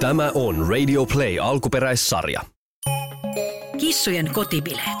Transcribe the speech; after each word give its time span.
Tämä 0.00 0.30
on 0.34 0.68
Radio 0.68 1.06
Play 1.06 1.38
alkuperäissarja. 1.38 2.40
Kissojen 3.78 4.30
kotibileet. 4.32 4.98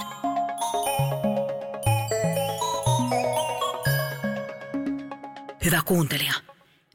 Hyvä 5.64 5.82
kuuntelija, 5.84 6.32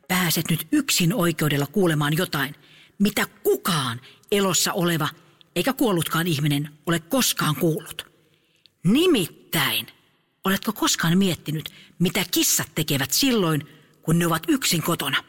pääset 0.08 0.46
nyt 0.50 0.68
yksin 0.72 1.14
oikeudella 1.14 1.68
kuulemaan 1.68 2.18
jotain, 2.18 2.56
mitä 3.00 3.26
kukaan 3.44 4.02
elossa 4.32 4.74
oleva 4.74 5.10
eikä 5.56 5.74
kuollutkaan 5.74 6.28
ihminen 6.28 6.70
ole 6.86 7.00
koskaan 7.00 7.56
kuullut. 7.56 8.06
Nimittäin, 8.84 9.88
oletko 10.44 10.74
koskaan 10.74 11.18
miettinyt, 11.18 11.70
mitä 12.00 12.26
kissat 12.32 12.76
tekevät 12.76 13.12
silloin, 13.12 13.68
kun 14.02 14.20
ne 14.20 14.28
ovat 14.28 14.44
yksin 14.48 14.84
kotona? 14.84 15.24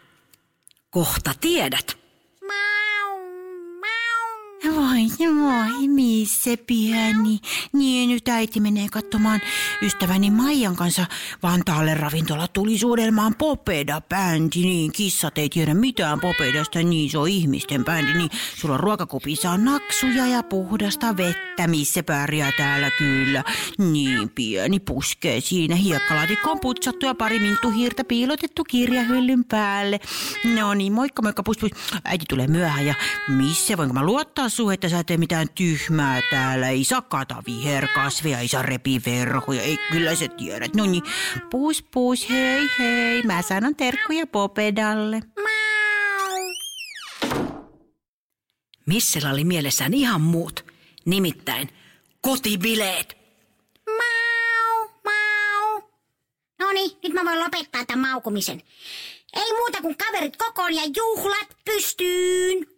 Kohta 0.91 1.35
tiedät. 1.41 2.02
Voi, 4.75 5.29
voi, 5.41 5.89
missä 5.89 6.51
pieni. 6.67 7.39
Niin, 7.73 8.11
nyt 8.11 8.29
äiti 8.29 8.61
menee 8.61 8.89
katsomaan 8.93 9.41
ystäväni 9.83 10.31
Maijan 10.31 10.77
kanssa 10.77 11.07
Vantaalle 11.43 11.95
ravintola 11.95 12.49
tuli 12.49 12.79
suudelmaan 12.79 13.35
Popeda-bändi. 13.35 14.61
Niin, 14.63 14.93
kissat 14.93 15.39
ei 15.39 15.49
tiedä 15.49 15.75
mitään 15.75 16.21
Popedasta, 16.21 16.83
niin 16.83 17.11
se 17.11 17.19
on 17.19 17.29
ihmisten 17.29 17.85
bändi. 17.85 18.15
Niin, 18.15 18.31
sulla 18.57 18.77
ruokakupissa 18.77 19.51
on 19.51 19.65
naksuja 19.65 20.27
ja 20.27 20.43
puhdasta 20.43 21.17
vettä, 21.17 21.67
missä 21.67 22.03
pärjää 22.03 22.53
täällä 22.57 22.91
kyllä. 22.99 23.45
Niin, 23.79 24.31
pieni 24.31 24.81
puskee 24.81 25.41
siinä. 25.41 25.75
Hiekkalaatikko 25.75 26.51
on 26.51 26.61
putsattu 26.61 27.07
ja 27.07 27.15
pari 27.15 27.41
minttuhiirtä 27.41 28.05
piilotettu 28.05 28.65
kirjahyllyn 28.65 29.45
päälle. 29.45 30.01
No 30.55 30.75
niin, 30.75 30.93
moikka 30.93 31.23
moikka, 31.23 31.43
pus 31.43 31.59
pus. 31.59 31.71
Äiti 32.05 32.25
tulee 32.29 32.47
myöhään 32.47 32.87
ja 32.87 32.95
missä 33.29 33.77
voinko 33.77 33.95
mä 33.95 34.03
luottaa 34.03 34.49
sun, 34.49 34.62
että 34.71 34.89
sä 34.89 35.05
tee 35.05 35.17
mitään 35.17 35.49
tyhmää 35.55 36.21
täällä. 36.31 36.69
Ei 36.69 36.85
saa 36.85 37.03
kata 37.03 37.43
viherkasveja, 37.47 38.39
ei 38.39 38.49
saa 38.49 38.63
repi 38.63 39.03
verhoja, 39.07 39.63
ei 39.63 39.79
kyllä 39.93 40.15
sä 40.15 40.29
tiedät. 40.29 40.75
No 40.75 40.87
niin, 40.87 41.03
pus 41.51 41.83
pus, 41.83 42.31
hei 42.31 42.69
hei, 42.79 43.23
mä 43.23 43.43
sanon 43.43 43.77
terkkuja 43.77 44.27
Popedalle. 44.27 45.23
Missellä 48.87 49.31
oli 49.31 49.45
mielessään 49.45 49.95
ihan 49.95 50.21
muut, 50.21 50.65
nimittäin 51.05 51.69
kotibileet. 52.21 53.17
Mau, 53.87 54.89
mau. 55.05 55.83
No 56.59 56.73
niin, 56.73 56.91
nyt 57.03 57.13
mä 57.13 57.25
voin 57.25 57.41
lopettaa 57.41 57.85
tämän 57.85 58.11
maukumisen. 58.11 58.63
Ei 59.37 59.53
muuta 59.53 59.83
kuin 59.83 59.97
kaverit 59.97 60.37
kokoon 60.37 60.75
ja 60.75 60.83
juhlat 60.97 61.57
pystyyn. 61.65 62.72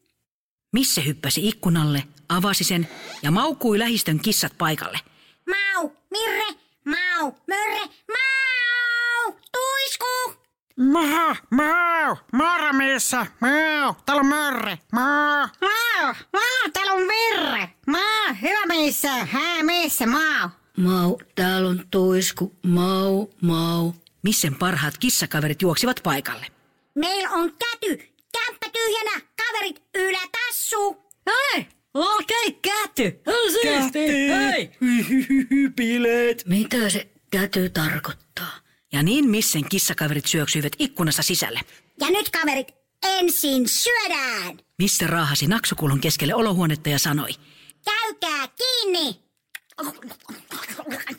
Misse 0.74 1.04
hyppäsi 1.04 1.48
ikkunalle, 1.48 2.02
avasi 2.28 2.64
sen 2.64 2.88
ja 3.22 3.30
maukui 3.30 3.78
lähistön 3.78 4.20
kissat 4.20 4.52
paikalle. 4.58 4.98
Mau, 5.46 5.92
Mirre, 6.10 6.58
mau, 6.84 7.32
Mörre, 7.48 7.88
mau, 8.08 9.38
tuisku. 9.52 10.42
Maa, 10.76 11.36
mau, 11.50 12.16
Maaramies, 12.32 13.12
mau, 13.40 13.94
täällä 14.06 14.20
on 14.20 14.26
Mörre, 14.26 14.78
mau. 14.92 15.48
Mau, 15.60 16.14
mau, 16.32 16.70
täällä 16.72 16.92
on 16.92 17.02
Virre. 17.02 17.70
Mau, 17.86 18.34
hyvä 18.42 18.66
missä, 18.66 19.26
hää 19.26 19.62
missä, 19.62 20.06
mau. 20.06 20.48
Mau, 20.76 21.18
täällä 21.34 21.68
on 21.68 21.84
tuisku, 21.90 22.56
mau, 22.66 23.28
mau. 23.40 23.92
Missen 24.22 24.54
parhaat 24.54 24.98
kissakaverit 24.98 25.62
juoksivat 25.62 26.00
paikalle. 26.02 26.46
Meillä 26.94 27.30
on 27.30 27.52
käty, 27.58 28.13
tyhjänä, 28.74 29.20
kaverit 29.46 29.82
ylätassu. 29.94 30.96
Hei! 31.30 31.66
Okei, 31.94 32.52
käty! 32.62 33.20
On 33.26 33.52
siisti! 33.52 34.28
Hei! 34.28 34.70
Bileet. 35.76 36.42
Mitä 36.46 36.90
se 36.90 37.06
käty 37.30 37.70
tarkoittaa? 37.70 38.52
Ja 38.92 39.02
niin 39.02 39.30
missen 39.30 39.68
kissakaverit 39.68 40.26
syöksyivät 40.26 40.72
ikkunassa 40.78 41.22
sisälle. 41.22 41.60
Ja 42.00 42.10
nyt 42.10 42.30
kaverit, 42.30 42.68
ensin 43.02 43.68
syödään. 43.68 44.58
Missä 44.78 45.06
raahasi 45.06 45.46
naksukulun 45.46 46.00
keskelle 46.00 46.34
olohuonetta 46.34 46.88
ja 46.88 46.98
sanoi. 46.98 47.30
Käykää 47.84 48.48
kiinni. 48.56 49.24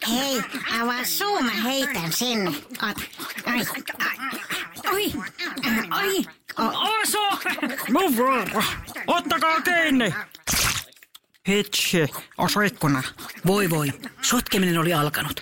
Hei, 0.09 0.41
avaa 0.81 1.05
suu, 1.05 1.41
mä 1.41 1.51
heitän 1.51 2.13
sinne. 2.13 2.49
Ota. 2.71 3.01
Ai, 3.45 3.65
ai, 4.85 5.13
ai, 5.63 5.87
ai. 5.89 6.25
Oso! 6.57 7.19
Mun 7.89 8.17
vuoro! 8.17 8.63
Ottakaa 9.07 9.61
kiinni! 9.61 10.13
Hitsi, 11.47 11.97
osu 12.37 12.61
ikkuna. 12.61 13.03
Voi 13.45 13.69
voi, 13.69 13.93
sotkeminen 14.21 14.77
oli 14.77 14.93
alkanut. 14.93 15.41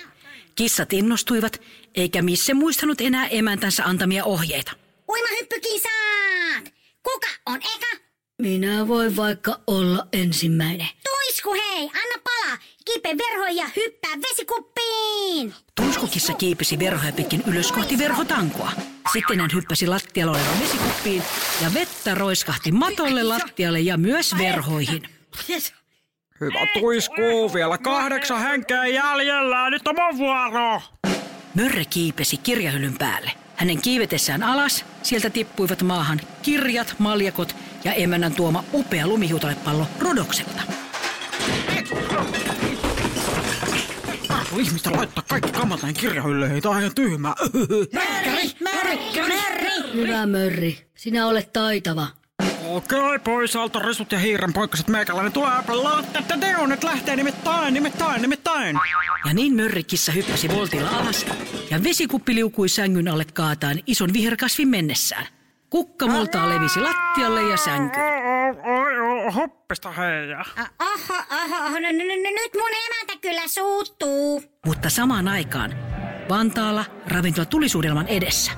Kissat 0.55 0.93
innostuivat, 0.93 1.61
eikä 1.95 2.21
missä 2.21 2.53
muistanut 2.53 3.01
enää 3.01 3.27
emäntänsä 3.27 3.83
antamia 3.83 4.25
ohjeita. 4.25 4.71
Uimahyppykisat. 5.09 6.73
Kuka 7.03 7.27
on 7.45 7.55
eka? 7.55 8.03
Minä 8.41 8.87
voin 8.87 9.15
vaikka 9.15 9.59
olla 9.67 10.07
ensimmäinen. 10.13 10.87
Tuisku 11.03 11.53
hei, 11.53 11.81
anna 11.83 12.21
palaa. 12.23 12.57
Kipe 13.03 13.17
verho 13.17 13.47
ja 13.47 13.65
hyppää 13.75 14.11
vesikuppiin. 14.29 15.53
Tuiskukissa 15.75 16.33
kiipesi 16.33 16.79
verhoja 16.79 17.11
pitkin 17.11 17.43
ylös 17.47 17.71
kohti 17.71 17.97
verhotankoa. 17.97 18.71
Sitten 19.13 19.39
hän 19.39 19.49
hyppäsi 19.53 19.87
lattialla 19.87 20.31
olevan 20.31 20.59
vesikuppiin 20.59 21.23
ja 21.61 21.73
vettä 21.73 22.15
roiskahti 22.15 22.71
matolle, 22.71 23.23
lattialle 23.23 23.79
ja 23.79 23.97
myös 23.97 24.37
verhoihin. 24.37 25.03
Hyvä 26.41 26.67
tuiskuu, 26.79 27.53
vielä 27.53 27.77
kahdeksan 27.77 28.39
henkeä 28.39 28.85
jäljellä, 28.85 29.69
nyt 29.69 29.87
on 29.87 29.95
mun 29.95 30.17
vuoro. 30.17 30.81
Mörre 31.53 31.85
kiipesi 31.85 32.37
kirjahylyn 32.37 32.97
päälle. 32.97 33.31
Hänen 33.55 33.81
kiivetessään 33.81 34.43
alas 34.43 34.85
sieltä 35.03 35.29
tippuivat 35.29 35.81
maahan 35.81 36.21
kirjat, 36.41 36.95
maljakot 36.97 37.55
ja 37.83 37.93
emännän 37.93 38.35
tuoma 38.35 38.63
upea 38.73 39.07
lumihuutolepallo 39.07 39.87
Rodokselta. 39.99 40.72
Arvo 44.53 44.65
ihmistä 44.65 44.91
laittaa 44.91 45.23
kaikki 45.27 45.51
kamat 45.51 45.81
näihin 45.81 46.01
kirjahyllyihin, 46.01 46.61
tää 46.61 46.71
on 46.71 46.79
ihan 46.79 46.95
tyhmää. 46.95 47.33
Mörri, 47.93 48.51
mörri, 48.59 48.97
mörri. 49.15 49.93
Hyvä 49.93 50.25
Mörri, 50.25 50.87
sinä 50.95 51.27
olet 51.27 51.53
taitava. 51.53 52.07
Okei, 52.65 53.19
pois 53.23 53.55
alta 53.55 53.79
risut 53.79 54.11
ja 54.11 54.19
hiiren 54.19 54.53
poikaset 54.53 54.87
meikäläinen 54.87 55.31
tulee 55.31 55.51
että 56.19 56.35
ne 56.35 56.67
nyt 56.67 56.83
lähtee 56.83 57.15
nimittäin, 57.15 57.73
nimittäin, 57.73 58.21
nimittäin. 58.21 58.79
Ja 59.25 59.33
niin 59.33 59.55
mörrikissa 59.55 60.11
hyppäsi 60.11 60.49
voltilla 60.49 60.89
alas 60.89 61.25
ja 61.69 61.83
vesikuppi 61.83 62.35
liukui 62.35 62.69
sängyn 62.69 63.07
alle 63.07 63.25
kaataan 63.33 63.79
ison 63.87 64.13
viherkasvin 64.13 64.67
mennessään. 64.67 65.27
Kukkamultaa 65.69 66.49
levisi 66.49 66.79
lattialle 66.79 67.41
ja 67.41 67.57
sänkyyn. 67.57 68.22
Hoppista 69.31 69.91
heijaa. 69.91 70.45
Oho, 70.79 71.23
oho, 71.31 71.65
oho, 71.65 71.79
no, 71.79 71.87
no, 71.91 72.03
no, 72.23 72.29
nyt 72.41 72.53
mun 72.53 72.71
emäntä 72.87 73.13
kyllä 73.21 73.47
suuttuu. 73.47 74.43
Mutta 74.65 74.89
samaan 74.89 75.27
aikaan 75.27 75.75
Vantaalla 76.29 76.85
ravintola 77.07 77.45
tuli 77.45 77.69
suudelman 77.69 78.07
edessä. 78.07 78.51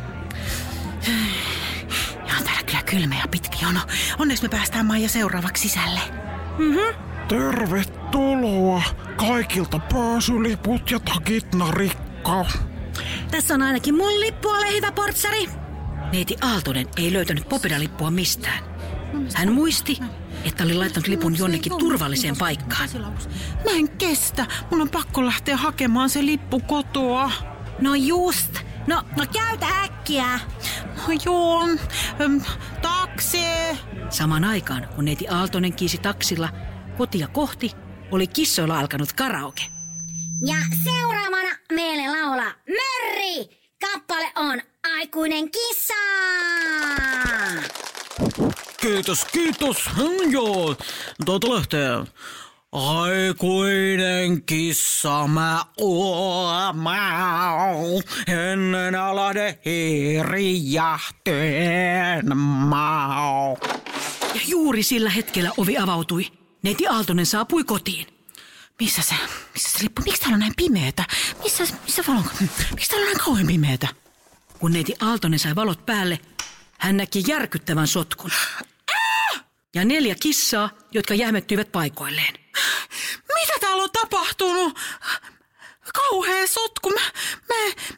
Ja 2.27 2.33
on 2.37 2.43
täällä 2.43 2.63
kyllä 2.65 2.83
kylmä 2.83 3.15
ja 3.15 3.27
pitkä 3.31 3.57
jono. 3.61 3.79
Onneksi 4.19 4.43
me 4.43 4.49
päästään 4.49 4.85
Maija 4.85 5.09
seuraavaksi 5.09 5.69
sisälle. 5.69 5.99
Tervetuloa 7.27 8.83
kaikilta 9.15 9.79
pääsyliput 9.93 10.91
ja 10.91 10.99
takit 10.99 11.55
narikka. 11.55 12.45
Tässä 13.31 13.53
on 13.53 13.61
ainakin 13.61 13.97
mun 13.97 14.19
lippu, 14.19 14.49
ole 14.49 14.71
hyvä 14.71 14.91
portsari. 14.91 15.49
Neiti 16.11 16.35
Aaltonen 16.41 16.87
ei 16.97 17.13
löytänyt 17.13 17.49
Popeda-lippua 17.49 18.11
mistään. 18.11 18.63
Hän 19.33 19.53
muisti, 19.53 19.99
että 20.45 20.63
oli 20.63 20.73
laittanut 20.73 21.07
lipun 21.07 21.37
jonnekin 21.37 21.77
turvalliseen 21.77 22.37
paikkaan. 22.37 22.89
Mä 23.65 23.71
en 23.71 23.89
kestä. 23.89 24.45
Mun 24.71 24.81
on 24.81 24.89
pakko 24.89 25.25
lähteä 25.25 25.57
hakemaan 25.57 26.09
se 26.09 26.25
lippu 26.25 26.59
kotoa. 26.59 27.31
No 27.81 27.95
just. 27.95 28.59
No, 28.87 29.03
no 29.17 29.25
käytä 29.33 29.65
äkkiä. 29.83 30.39
No 30.97 31.03
joo, 31.25 31.63
äm, 32.21 32.41
taksi. 32.81 33.37
Samaan 34.09 34.43
aikaan, 34.43 34.87
kun 34.95 35.05
neiti 35.05 35.27
Aaltonen 35.27 35.73
kiisi 35.73 35.97
taksilla 35.97 36.49
kotia 36.97 37.27
kohti, 37.27 37.71
oli 38.11 38.27
kissoilla 38.27 38.79
alkanut 38.79 39.13
karaoke. 39.13 39.63
Ja 40.45 40.55
seuraavana 40.83 41.55
meille 41.71 42.21
laulaa 42.21 42.51
Mörri. 42.67 43.65
Kappale 43.81 44.31
on 44.35 44.61
Aikuinen 44.97 45.51
kissa. 45.51 46.14
Kiitos, 48.95 49.25
kiitos. 49.25 49.89
Joo, 50.29 50.75
tuota 51.25 51.55
lähtee. 51.55 51.89
Aikuinen 52.71 54.43
kissa 54.43 55.27
mä 55.27 55.65
oon, 55.77 56.75
ennen 58.27 58.95
alade 58.95 59.59
hiirijahteen 59.65 62.37
mä 62.69 63.29
oon. 63.29 63.57
Ja 64.35 64.41
juuri 64.47 64.83
sillä 64.83 65.09
hetkellä 65.09 65.51
ovi 65.57 65.77
avautui. 65.77 66.27
Neiti 66.63 66.87
Aaltonen 66.87 67.25
saapui 67.25 67.63
kotiin. 67.63 68.07
Missä 68.79 69.01
se, 69.01 69.15
missä 69.53 69.69
se 69.69 69.83
lippu? 69.83 70.01
Miksi 70.01 70.21
täällä 70.21 70.35
on 70.35 70.39
näin 70.39 70.53
pimeätä? 70.57 71.03
Missä, 71.43 71.63
missä 71.85 72.03
valon? 72.07 72.23
Miksi 72.71 72.89
täällä 72.89 73.03
on 73.03 73.07
näin 73.07 73.19
kauhean 73.25 73.47
pimeätä? 73.47 73.87
Kun 74.59 74.73
neiti 74.73 74.93
Aaltonen 74.99 75.39
sai 75.39 75.55
valot 75.55 75.85
päälle, 75.85 76.19
hän 76.77 76.97
näki 76.97 77.23
järkyttävän 77.27 77.87
sotkun. 77.87 78.31
Ja 79.75 79.85
neljä 79.85 80.15
kissaa, 80.19 80.69
jotka 80.91 81.13
jähmettyivät 81.13 81.71
paikoilleen. 81.71 82.33
Mitä 83.35 83.53
täällä 83.61 83.83
on 83.83 83.89
tapahtunut? 83.91 84.79
Kauhea 85.93 86.47
sotku. 86.47 86.89
Mä, 86.89 87.01
mä, 87.49 87.55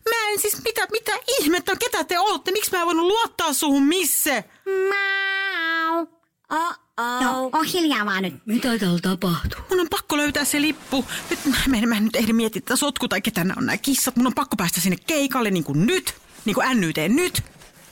mä 0.09 0.29
en 0.31 0.39
siis, 0.39 0.63
mitä, 0.63 0.87
mitä 0.91 1.11
ihmettä, 1.39 1.75
ketä 1.75 2.03
te 2.03 2.19
olette? 2.19 2.51
Miksi 2.51 2.71
mä 2.71 2.79
en 2.79 2.85
voinut 2.85 3.05
luottaa 3.05 3.53
suhun, 3.53 3.83
missä? 3.83 4.43
Mau. 4.65 6.07
Oh-oh. 6.51 7.21
No, 7.23 7.49
on 7.53 7.65
hiljaa 7.65 8.05
vaan 8.05 8.23
nyt. 8.23 8.33
Mitä 8.45 8.77
täällä 8.77 8.99
tapahtuu? 8.99 9.61
Mun 9.69 9.79
on 9.79 9.89
pakko 9.89 10.17
löytää 10.17 10.45
se 10.45 10.61
lippu. 10.61 11.05
Nyt 11.29 11.39
mä 11.45 11.77
en, 11.77 11.89
mä 11.89 11.97
en 11.97 12.05
nyt 12.05 12.15
ehdi 12.15 12.33
miettiä 12.33 12.61
tätä 12.61 12.75
sotku 12.75 13.07
tai 13.07 13.21
ketä 13.21 13.43
nämä 13.43 13.53
on 13.57 13.65
nämä 13.65 13.77
kissat. 13.77 14.15
Mun 14.15 14.27
on 14.27 14.33
pakko 14.33 14.55
päästä 14.55 14.81
sinne 14.81 14.97
keikalle 15.07 15.51
niin 15.51 15.63
kuin 15.63 15.85
nyt. 15.85 16.15
Niin 16.45 16.53
kuin 16.53 16.79
NYT 16.79 16.97
nyt. 17.07 17.43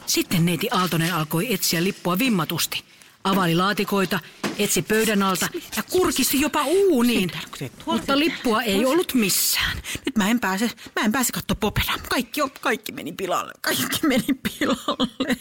Sitten 0.06 0.46
neiti 0.46 0.68
Aaltonen 0.72 1.14
alkoi 1.14 1.54
etsiä 1.54 1.84
lippua 1.84 2.20
vimmatusti. 2.20 2.84
Avali 3.26 3.56
laatikoita, 3.56 4.20
etsi 4.60 4.82
pöydän 4.82 5.24
alta 5.24 5.48
ja 5.78 5.84
kurkisti 5.84 6.42
jopa 6.42 6.64
uuniin. 6.64 7.32
Mutta 7.86 8.20
lippua 8.20 8.62
ei 8.62 8.86
ollut 8.86 9.14
missään. 9.14 9.78
Nyt 10.06 10.16
mä 10.16 10.30
en 10.30 10.40
pääse, 10.40 10.72
mä 10.96 11.06
en 11.06 11.12
pääse 11.12 11.32
katsoa 11.34 11.58
popeda. 11.60 11.92
Kaikki, 12.10 12.42
on, 12.42 12.52
kaikki 12.62 12.92
meni 12.92 13.12
pilalle. 13.12 13.54
Kaikki 13.62 14.08
meni 14.08 14.28
pilalle. 14.44 15.38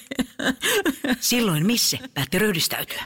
Silloin 1.20 1.66
Misse 1.66 1.98
päätti 2.14 2.38
ryhdistäytyä. 2.38 3.04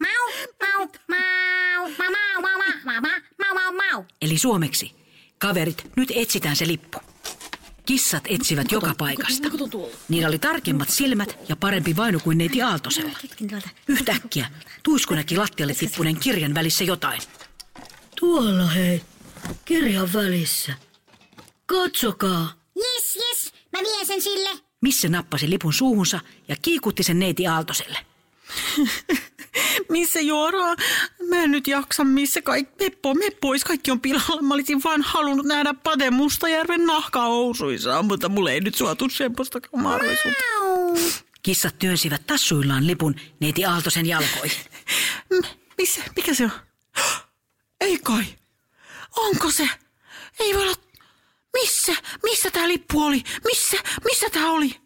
Mau, 0.00 0.48
mau, 0.62 0.88
mau, 1.08 1.90
mau, 1.98 2.12
mau, 2.12 2.42
mau, 2.42 2.82
mau, 2.84 3.00
mau, 3.00 3.20
mau, 3.38 3.54
mau, 3.54 3.90
mau. 3.90 4.04
Eli 4.22 4.38
suomeksi, 4.38 4.92
kaverit, 5.38 5.90
nyt 5.96 6.12
etsitään 6.14 6.56
se 6.56 6.66
lippu. 6.66 6.98
Kissat 7.86 8.24
etsivät 8.28 8.72
joka 8.72 8.94
paikasta. 8.98 9.48
Niillä 10.08 10.28
oli 10.28 10.38
tarkemmat 10.38 10.88
silmät 10.90 11.38
ja 11.48 11.56
parempi 11.56 11.96
vainu 11.96 12.20
kuin 12.20 12.38
neiti 12.38 12.62
Aaltosella. 12.62 13.18
Yhtäkkiä 13.88 14.46
Tuisku 14.82 15.14
näki 15.14 15.36
lattialle 15.36 15.74
tippuneen 15.74 16.16
kirjan 16.16 16.54
välissä 16.54 16.84
jotain. 16.84 17.22
Tuolla 18.20 18.66
hei, 18.66 19.02
kirjan 19.64 20.12
välissä. 20.12 20.74
Katsokaa. 21.66 22.52
Yes, 22.76 23.16
yes, 23.16 23.52
mä 23.72 23.78
vien 23.78 24.06
sen 24.06 24.22
sille. 24.22 24.50
Misse 24.80 25.08
nappasi 25.08 25.50
lipun 25.50 25.72
suuhunsa 25.72 26.20
ja 26.48 26.56
kiikutti 26.62 27.02
sen 27.02 27.18
neiti 27.18 27.46
Aaltoselle. 27.46 27.98
Missä 29.92 30.20
juoraa? 30.20 30.74
Mä 31.28 31.36
en 31.36 31.50
nyt 31.50 31.66
jaksa, 31.66 32.04
missä 32.04 32.42
kaikki. 32.42 32.84
Meppo, 32.84 33.14
me 33.14 33.30
pois, 33.40 33.64
kaikki 33.64 33.90
on 33.90 34.00
pilalla. 34.00 34.42
Mä 34.42 34.54
olisin 34.54 34.80
vaan 34.84 35.02
halunnut 35.02 35.46
nähdä 35.46 35.74
Pate 35.74 36.10
Mustajärven 36.10 36.86
nahkahousuissaan, 36.86 38.04
mutta 38.04 38.28
mulle 38.28 38.52
ei 38.52 38.60
nyt 38.60 38.74
suotu 38.74 39.08
semmoista 39.08 39.60
mahdollisuutta. 39.76 40.42
Kissat 41.42 41.78
työnsivät 41.78 42.26
tassuillaan 42.26 42.86
lipun 42.86 43.14
neiti 43.40 43.64
Aaltosen 43.64 44.06
jalkoihin. 44.06 44.58
M- 45.34 45.46
missä, 45.78 46.00
mikä 46.16 46.34
se 46.34 46.44
on? 46.44 46.50
Ei 47.80 47.98
kai. 48.02 48.24
Onko 49.16 49.50
se? 49.50 49.68
Ei 50.40 50.54
voi 50.54 50.62
olla. 50.62 50.74
Missä? 51.52 51.92
Missä 52.22 52.50
tää 52.50 52.68
lippu 52.68 53.02
oli? 53.02 53.22
Missä? 53.44 53.76
Missä 54.04 54.30
tää 54.30 54.50
oli? 54.50 54.76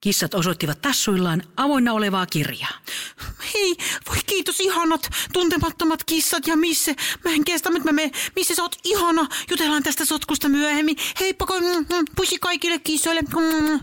Kissat 0.00 0.34
osoittivat 0.34 0.80
tassuillaan 0.80 1.42
avoinna 1.56 1.92
olevaa 1.92 2.26
kirjaa. 2.26 2.70
Hei, 3.58 3.76
voi 4.08 4.16
kiitos 4.26 4.60
ihanat 4.60 5.08
tuntemattomat 5.32 6.04
kissat 6.04 6.46
ja 6.46 6.56
missä. 6.56 6.94
Mä 7.24 7.30
en 7.30 7.44
kestä, 7.44 7.70
mutta 7.70 7.84
mä 7.84 7.92
menen. 7.92 8.10
Missä 8.36 8.54
sä 8.54 8.62
oot 8.62 8.76
ihana. 8.84 9.26
Jutellaan 9.50 9.82
tästä 9.82 10.04
sotkusta 10.04 10.48
myöhemmin. 10.48 10.96
Heippa, 11.20 11.46
pusi 12.16 12.38
kaikille 12.38 12.78
kissoille. 12.78 13.20
Mm. 13.20 13.80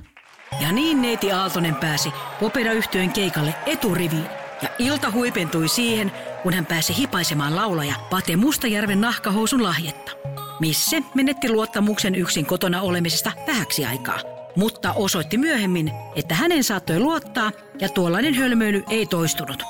Ja 0.62 0.72
niin 0.72 1.02
neiti 1.02 1.32
Aaltonen 1.32 1.76
pääsi 1.76 2.10
operayhtiön 2.42 3.14
keikalle 3.14 3.56
eturiviin. 3.66 4.26
Ja 4.62 4.70
ilta 4.80 5.12
huipentui 5.12 5.68
siihen, 5.68 6.12
kun 6.44 6.54
hän 6.54 6.66
pääsi 6.66 6.98
hipaisemaan 6.98 7.56
laulaja 7.56 7.96
Pate 8.10 8.36
Mustajärven 8.36 9.02
nahkahousun 9.02 9.64
lahjetta. 9.64 10.12
Misse 10.60 11.04
menetti 11.16 11.50
luottamuksen 11.50 12.16
yksin 12.16 12.46
kotona 12.46 12.82
olemisesta 12.82 13.32
vähäksi 13.48 13.86
aikaa, 13.86 14.20
mutta 14.56 14.94
osoitti 14.94 15.38
myöhemmin, 15.38 15.92
että 16.16 16.36
hänen 16.36 16.64
saattoi 16.64 17.00
luottaa 17.00 17.52
ja 17.80 17.90
tuollainen 17.90 18.34
hölmöily 18.34 18.84
ei 18.90 19.06
toistunut. 19.06 19.64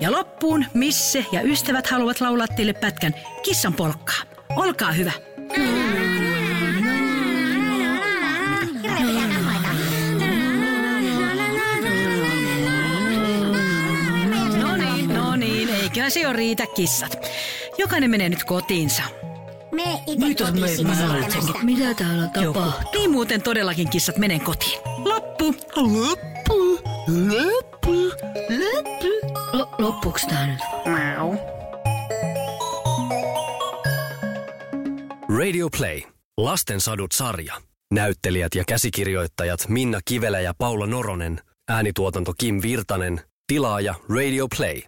Ja 0.00 0.12
loppuun 0.12 0.64
Misse 0.74 1.24
ja 1.32 1.42
ystävät 1.42 1.86
haluavat 1.86 2.20
laulaa 2.20 2.46
teille 2.46 2.72
pätkän 2.72 3.14
kissan 3.42 3.74
polkkaa. 3.74 4.22
Olkaa 4.56 4.92
hyvä. 4.92 5.12
No 14.58 14.76
niin, 14.76 15.08
no 15.08 15.36
niin, 15.36 15.68
eiköhän 15.68 16.10
se 16.10 16.20
jo 16.20 16.32
riitä 16.32 16.66
kissat. 16.66 17.18
Jokainen 17.78 18.10
menee 18.10 18.28
nyt 18.28 18.44
kotiinsa. 18.44 19.02
Me 19.72 20.02
itse 20.06 20.44
kotiin 20.44 20.68
sinne 20.68 20.94
seitsemästä. 20.94 21.58
Mitä 21.62 21.94
täällä 21.94 22.26
tapahtuu? 22.26 23.00
Niin 23.00 23.10
muuten 23.10 23.42
todellakin 23.42 23.90
kissat 23.90 24.16
menen 24.18 24.40
kotiin. 24.40 24.80
Loppu. 24.98 25.54
Loppu, 25.76 26.78
loppu, 27.06 27.94
loppu. 28.48 29.08
Lo- 29.52 29.74
loppuuks 29.78 30.26
tää 30.26 30.46
nyt? 30.46 30.58
Mau. 30.86 31.36
Radio 35.38 35.68
Play. 35.78 36.02
Lastensadut 36.36 37.12
sarja. 37.12 37.54
Näyttelijät 37.92 38.54
ja 38.54 38.64
käsikirjoittajat 38.64 39.68
Minna 39.68 40.00
Kivelä 40.04 40.40
ja 40.40 40.54
Paula 40.58 40.86
Noronen. 40.86 41.40
Äänituotanto 41.68 42.32
Kim 42.38 42.62
Virtanen. 42.62 43.20
Tilaaja 43.46 43.94
Radio 44.16 44.46
Play. 44.56 44.82